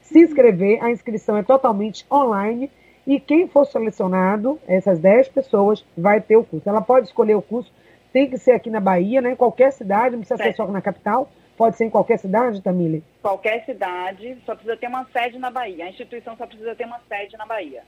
Se 0.00 0.20
inscrever, 0.20 0.82
a 0.82 0.90
inscrição 0.90 1.36
é 1.36 1.42
totalmente 1.42 2.06
online 2.10 2.70
e 3.06 3.20
quem 3.20 3.46
for 3.46 3.66
selecionado, 3.66 4.58
essas 4.66 4.98
10 4.98 5.28
pessoas, 5.28 5.84
vai 5.96 6.20
ter 6.20 6.36
o 6.36 6.44
curso. 6.44 6.68
Ela 6.68 6.80
pode 6.80 7.06
escolher 7.06 7.34
o 7.34 7.42
curso, 7.42 7.70
tem 8.12 8.28
que 8.28 8.38
ser 8.38 8.52
aqui 8.52 8.70
na 8.70 8.80
Bahia, 8.80 9.20
né? 9.20 9.32
em 9.32 9.36
qualquer 9.36 9.72
cidade, 9.72 10.16
não 10.16 10.20
precisa 10.20 10.42
ser 10.42 10.56
só 10.56 10.66
na 10.66 10.80
capital. 10.80 11.30
Pode 11.56 11.76
ser 11.76 11.86
em 11.86 11.90
qualquer 11.90 12.18
cidade, 12.18 12.60
Tamile? 12.60 13.02
Qualquer 13.22 13.64
cidade, 13.64 14.36
só 14.44 14.54
precisa 14.54 14.76
ter 14.76 14.88
uma 14.88 15.06
sede 15.06 15.38
na 15.38 15.50
Bahia. 15.50 15.86
A 15.86 15.88
instituição 15.88 16.36
só 16.36 16.46
precisa 16.46 16.74
ter 16.74 16.84
uma 16.84 17.00
sede 17.08 17.36
na 17.36 17.46
Bahia. 17.46 17.82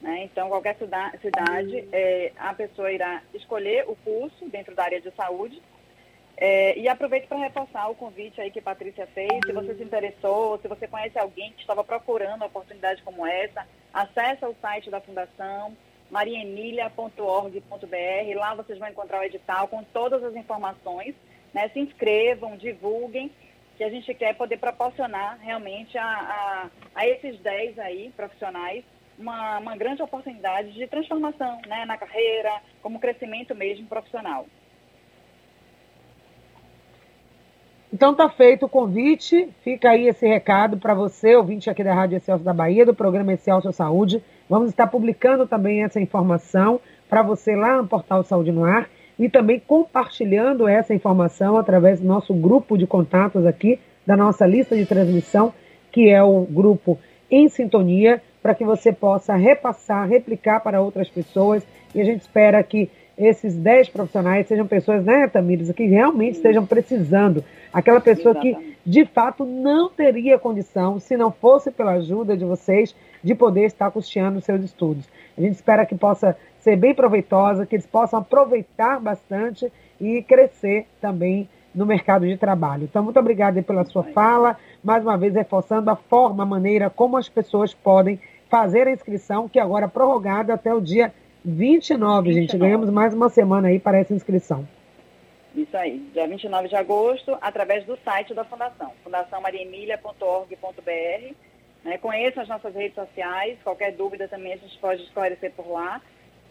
Né? 0.00 0.24
Então, 0.24 0.48
qualquer 0.48 0.76
cidade, 0.76 1.88
é, 1.90 2.32
a 2.36 2.52
pessoa 2.52 2.92
irá 2.92 3.22
escolher 3.32 3.88
o 3.88 3.96
curso 3.96 4.46
dentro 4.50 4.74
da 4.74 4.84
área 4.84 5.00
de 5.00 5.10
saúde. 5.12 5.62
É, 6.36 6.78
e 6.78 6.88
aproveito 6.88 7.28
para 7.28 7.38
reforçar 7.38 7.88
o 7.88 7.94
convite 7.94 8.40
aí 8.40 8.50
que 8.50 8.58
a 8.58 8.62
Patrícia 8.62 9.06
fez. 9.06 9.40
Se 9.46 9.52
você 9.52 9.74
se 9.74 9.82
interessou, 9.82 10.58
se 10.58 10.68
você 10.68 10.86
conhece 10.86 11.18
alguém 11.18 11.52
que 11.52 11.60
estava 11.60 11.82
procurando 11.82 12.36
uma 12.36 12.46
oportunidade 12.46 13.02
como 13.02 13.26
essa, 13.26 13.66
acesse 13.92 14.44
o 14.44 14.54
site 14.60 14.90
da 14.90 15.00
Fundação, 15.00 15.74
mariemília.org.br. 16.10 18.36
Lá 18.36 18.54
vocês 18.54 18.78
vão 18.78 18.88
encontrar 18.88 19.20
o 19.20 19.24
edital 19.24 19.68
com 19.68 19.82
todas 19.84 20.22
as 20.22 20.34
informações 20.34 21.14
né, 21.52 21.68
se 21.68 21.80
inscrevam, 21.80 22.56
divulguem, 22.56 23.30
que 23.76 23.84
a 23.84 23.90
gente 23.90 24.12
quer 24.14 24.34
poder 24.34 24.58
proporcionar 24.58 25.38
realmente 25.40 25.96
a, 25.98 26.04
a, 26.04 26.70
a 26.94 27.06
esses 27.06 27.38
10 27.40 27.78
aí 27.78 28.12
profissionais 28.16 28.84
uma, 29.18 29.58
uma 29.58 29.76
grande 29.76 30.02
oportunidade 30.02 30.72
de 30.72 30.86
transformação 30.86 31.60
né, 31.66 31.84
na 31.86 31.96
carreira, 31.96 32.60
como 32.82 32.98
crescimento 32.98 33.54
mesmo 33.54 33.86
profissional. 33.86 34.46
Então 37.92 38.14
tá 38.14 38.28
feito 38.30 38.64
o 38.64 38.68
convite, 38.68 39.50
fica 39.62 39.90
aí 39.90 40.08
esse 40.08 40.26
recado 40.26 40.78
para 40.78 40.94
você, 40.94 41.36
ouvinte 41.36 41.68
aqui 41.68 41.84
da 41.84 41.92
Rádio 41.92 42.16
Excelso 42.16 42.42
da 42.42 42.54
Bahia, 42.54 42.86
do 42.86 42.94
programa 42.94 43.34
Excelso 43.34 43.70
Saúde. 43.70 44.24
Vamos 44.48 44.70
estar 44.70 44.86
publicando 44.86 45.46
também 45.46 45.84
essa 45.84 46.00
informação 46.00 46.80
para 47.06 47.22
você 47.22 47.54
lá 47.54 47.76
no 47.76 47.86
portal 47.86 48.24
Saúde 48.24 48.50
no 48.50 48.64
Ar 48.64 48.88
e 49.22 49.28
também 49.28 49.62
compartilhando 49.64 50.66
essa 50.66 50.92
informação 50.92 51.56
através 51.56 52.00
do 52.00 52.06
nosso 52.08 52.34
grupo 52.34 52.76
de 52.76 52.88
contatos 52.88 53.46
aqui, 53.46 53.78
da 54.04 54.16
nossa 54.16 54.44
lista 54.44 54.76
de 54.76 54.84
transmissão, 54.84 55.54
que 55.92 56.10
é 56.10 56.20
o 56.20 56.40
grupo 56.40 56.98
Em 57.30 57.48
Sintonia, 57.48 58.20
para 58.42 58.52
que 58.52 58.64
você 58.64 58.92
possa 58.92 59.36
repassar, 59.36 60.08
replicar 60.08 60.58
para 60.58 60.80
outras 60.80 61.08
pessoas. 61.08 61.62
E 61.94 62.00
a 62.00 62.04
gente 62.04 62.22
espera 62.22 62.60
que 62.64 62.90
esses 63.16 63.54
10 63.54 63.90
profissionais 63.90 64.48
sejam 64.48 64.66
pessoas, 64.66 65.04
né, 65.04 65.28
Tamires, 65.28 65.70
que 65.70 65.86
realmente 65.86 66.32
Sim. 66.32 66.38
estejam 66.38 66.66
precisando. 66.66 67.44
Aquela 67.72 68.00
pessoa 68.00 68.32
Exatamente. 68.32 68.76
que, 68.82 68.90
de 68.90 69.04
fato, 69.04 69.44
não 69.44 69.88
teria 69.88 70.36
condição, 70.36 70.98
se 70.98 71.16
não 71.16 71.30
fosse 71.30 71.70
pela 71.70 71.92
ajuda 71.92 72.36
de 72.36 72.44
vocês, 72.44 72.92
de 73.22 73.36
poder 73.36 73.66
estar 73.66 73.88
custeando 73.92 74.40
seus 74.40 74.64
estudos. 74.64 75.04
A 75.38 75.40
gente 75.40 75.54
espera 75.54 75.86
que 75.86 75.94
possa 75.94 76.36
ser 76.62 76.76
bem 76.76 76.94
proveitosa, 76.94 77.66
que 77.66 77.74
eles 77.74 77.86
possam 77.86 78.20
aproveitar 78.20 79.00
bastante 79.00 79.70
e 80.00 80.22
crescer 80.22 80.86
também 81.00 81.48
no 81.74 81.84
mercado 81.84 82.24
de 82.26 82.36
trabalho. 82.36 82.84
Então, 82.84 83.02
muito 83.02 83.18
obrigada 83.18 83.60
pela 83.62 83.84
sua 83.84 84.04
fala, 84.04 84.56
mais 84.82 85.02
uma 85.02 85.18
vez 85.18 85.34
reforçando 85.34 85.90
a 85.90 85.96
forma, 85.96 86.44
a 86.44 86.46
maneira 86.46 86.88
como 86.88 87.16
as 87.16 87.28
pessoas 87.28 87.74
podem 87.74 88.20
fazer 88.48 88.86
a 88.86 88.92
inscrição, 88.92 89.48
que 89.48 89.58
agora 89.58 89.86
é 89.86 89.88
prorrogada 89.88 90.54
até 90.54 90.72
o 90.72 90.80
dia 90.80 91.12
29, 91.44 92.28
29, 92.28 92.32
gente. 92.32 92.56
Ganhamos 92.56 92.88
mais 92.90 93.12
uma 93.12 93.28
semana 93.28 93.66
aí 93.68 93.80
para 93.80 93.98
essa 93.98 94.14
inscrição. 94.14 94.64
Isso 95.56 95.76
aí, 95.76 95.98
dia 96.12 96.28
29 96.28 96.68
de 96.68 96.76
agosto, 96.76 97.36
através 97.40 97.84
do 97.84 97.98
site 98.04 98.32
da 98.34 98.44
Fundação, 98.44 98.92
fundaçãomariemília.org.br. 99.02 101.34
Né? 101.84 101.98
Conheça 101.98 102.42
as 102.42 102.48
nossas 102.48 102.72
redes 102.74 102.94
sociais, 102.94 103.58
qualquer 103.64 103.90
dúvida 103.92 104.28
também 104.28 104.52
a 104.52 104.56
gente 104.56 104.78
pode 104.78 105.02
esclarecer 105.02 105.50
por 105.52 105.68
lá 105.68 106.00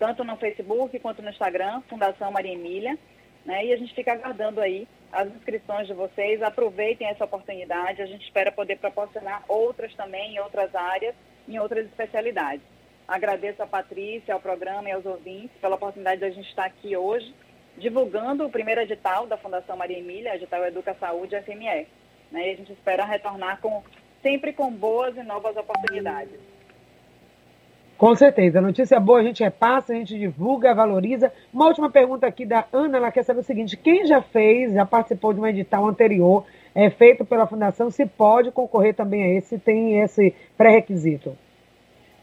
tanto 0.02 0.24
no 0.24 0.36
Facebook 0.36 0.98
quanto 0.98 1.22
no 1.22 1.30
Instagram, 1.30 1.84
Fundação 1.88 2.32
Maria 2.32 2.54
Emília. 2.54 2.98
Né? 3.46 3.68
E 3.68 3.72
a 3.72 3.78
gente 3.78 3.94
fica 3.94 4.14
aguardando 4.14 4.60
aí 4.60 4.88
as 5.12 5.28
inscrições 5.28 5.86
de 5.86 5.94
vocês. 5.94 6.42
Aproveitem 6.42 7.08
essa 7.08 7.24
oportunidade. 7.24 8.02
A 8.02 8.08
gente 8.08 8.24
espera 8.24 8.52
poder 8.52 8.80
proporcionar 8.80 9.44
outras 9.48 9.94
também 9.94 10.34
em 10.34 10.40
outras 10.40 10.74
áreas, 10.74 11.14
em 11.48 11.60
outras 11.60 11.86
especialidades. 11.86 12.64
Agradeço 13.08 13.62
a 13.62 13.68
Patrícia, 13.68 14.34
ao 14.34 14.40
programa 14.40 14.90
e 14.90 14.92
aos 14.92 15.06
ouvintes 15.06 15.56
pela 15.62 15.76
oportunidade 15.76 16.22
de 16.22 16.26
a 16.26 16.32
gente 16.32 16.50
estar 16.50 16.66
aqui 16.66 16.98
hoje 16.98 17.32
divulgando 17.78 18.44
o 18.44 18.50
primeiro 18.50 18.82
edital 18.82 19.28
da 19.28 19.38
Fundação 19.38 19.78
Maria 19.78 20.00
Emília, 20.00 20.36
edital 20.36 20.66
Educa 20.66 20.96
Saúde 21.00 21.40
FME. 21.44 21.88
Né? 22.32 22.48
E 22.48 22.54
a 22.54 22.56
gente 22.56 22.74
espera 22.74 23.06
retornar 23.06 23.62
com 23.62 23.84
sempre 24.24 24.52
com 24.52 24.72
boas 24.72 25.16
e 25.16 25.22
novas 25.22 25.56
oportunidades. 25.56 26.40
Com 28.02 28.16
certeza. 28.16 28.58
A 28.58 28.64
notícia 28.64 29.00
boa 29.00 29.20
a 29.20 29.24
gente 29.24 29.44
repassa, 29.44 29.94
a 29.94 29.96
gente 29.96 30.18
divulga, 30.18 30.74
valoriza. 30.74 31.32
Uma 31.54 31.68
última 31.68 31.88
pergunta 31.88 32.26
aqui 32.26 32.48
da 32.48 32.66
Ana, 32.74 32.98
ela 32.98 33.12
quer 33.12 33.22
saber 33.22 33.42
o 33.42 33.44
seguinte: 33.44 33.78
quem 33.78 34.08
já 34.08 34.24
fez, 34.24 34.74
já 34.74 34.84
participou 34.88 35.32
de 35.32 35.40
um 35.40 35.46
edital 35.46 35.88
anterior, 35.88 36.44
é 36.74 36.90
feito 36.90 37.24
pela 37.24 37.46
Fundação, 37.46 37.92
se 37.92 38.04
pode 38.08 38.50
concorrer 38.50 38.96
também 38.96 39.22
a 39.22 39.38
esse, 39.38 39.60
tem 39.60 40.00
esse 40.00 40.34
pré-requisito? 40.58 41.38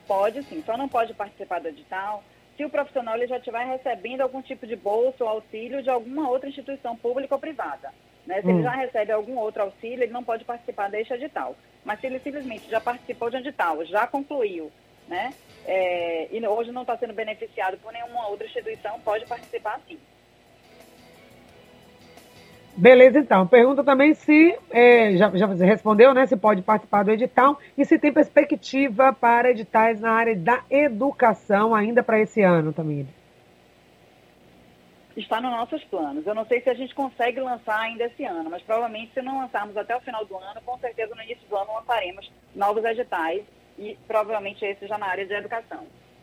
Pode 0.05 0.43
sim, 0.43 0.61
só 0.67 0.77
não 0.77 0.89
pode 0.89 1.15
participar 1.15 1.61
do 1.61 1.69
edital 1.69 2.25
se 2.57 2.65
o 2.65 2.71
profissional 2.71 3.15
ele 3.15 3.29
já 3.29 3.37
estiver 3.37 3.65
recebendo 3.65 4.23
algum 4.23 4.43
tipo 4.43 4.67
de 4.67 4.75
bolsa 4.75 5.23
ou 5.23 5.31
auxílio 5.31 5.81
de 5.81 5.89
alguma 5.89 6.29
outra 6.29 6.49
instituição 6.49 6.97
pública 6.97 7.37
ou 7.37 7.41
privada. 7.41 7.93
Né? 8.27 8.43
Se 8.43 8.49
hum. 8.49 8.51
ele 8.51 8.63
já 8.65 8.73
recebe 8.73 9.13
algum 9.13 9.39
outro 9.39 9.63
auxílio, 9.63 10.03
ele 10.03 10.13
não 10.13 10.25
pode 10.25 10.45
participar 10.45 10.91
deste 10.91 11.15
edital. 11.15 11.55
Mas 11.85 12.01
se 12.01 12.09
ele 12.09 12.19
simplesmente 12.19 12.69
já 12.69 12.81
participou 12.81 13.31
de 13.31 13.37
um 13.37 13.39
edital, 13.39 13.85
já 13.85 14.09
concluiu, 14.09 14.73
né? 15.07 15.33
É, 15.71 16.29
e 16.35 16.49
hoje 16.49 16.73
não 16.73 16.81
está 16.81 16.97
sendo 16.97 17.13
beneficiado 17.13 17.77
por 17.77 17.93
nenhuma 17.93 18.27
outra 18.29 18.47
instituição, 18.47 18.99
pode 19.01 19.27
participar 19.27 19.79
sim. 19.87 19.99
Beleza, 22.75 23.19
então. 23.19 23.47
Pergunta 23.47 23.85
também 23.85 24.15
se, 24.15 24.59
é, 24.71 25.15
já, 25.19 25.31
já 25.37 25.47
você 25.47 25.67
respondeu, 25.67 26.15
né? 26.15 26.25
Se 26.25 26.39
pode 26.39 26.63
participar 26.63 27.03
do 27.03 27.11
edital 27.11 27.59
e 27.77 27.85
se 27.85 27.99
tem 27.99 28.11
perspectiva 28.11 29.13
para 29.13 29.51
editais 29.51 30.01
na 30.01 30.13
área 30.13 30.35
da 30.35 30.63
educação 30.71 31.75
ainda 31.75 32.03
para 32.03 32.19
esse 32.19 32.41
ano 32.41 32.73
também. 32.73 33.07
Está 35.15 35.39
nos 35.39 35.51
nossos 35.51 35.85
planos. 35.85 36.27
Eu 36.27 36.35
não 36.35 36.47
sei 36.47 36.63
se 36.63 36.71
a 36.71 36.75
gente 36.75 36.95
consegue 36.95 37.41
lançar 37.41 37.79
ainda 37.79 38.05
esse 38.05 38.25
ano, 38.25 38.49
mas 38.49 38.63
provavelmente 38.63 39.13
se 39.13 39.21
não 39.21 39.39
lançarmos 39.39 39.77
até 39.77 39.95
o 39.95 40.01
final 40.01 40.25
do 40.25 40.35
ano, 40.37 40.63
com 40.65 40.79
certeza 40.79 41.15
no 41.15 41.23
início 41.23 41.47
do 41.47 41.57
ano 41.57 41.75
lançaremos 41.75 42.33
novos 42.55 42.83
editais 42.85 43.45
e 43.79 43.97
provavelmente 44.07 44.65
esse 44.65 44.87
já 44.87 44.99
na 44.99 45.07
área 45.07 45.27
de 45.27 45.33
educação. 45.35 45.81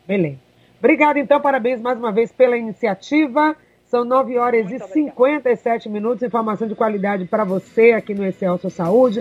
Beleza. 0.07 0.37
Obrigada, 0.79 1.19
então, 1.19 1.39
parabéns 1.39 1.81
mais 1.81 1.97
uma 1.97 2.11
vez 2.11 2.31
pela 2.31 2.57
iniciativa. 2.57 3.55
São 3.85 4.03
9 4.03 4.37
horas 4.37 4.69
Muito 4.69 4.83
e 4.83 4.87
57 4.87 5.87
obrigada. 5.87 5.89
minutos. 5.89 6.23
Informação 6.23 6.67
de 6.67 6.75
qualidade 6.75 7.25
para 7.25 7.43
você 7.43 7.91
aqui 7.91 8.13
no 8.13 8.25
Excelso 8.25 8.69
Saúde. 8.69 9.13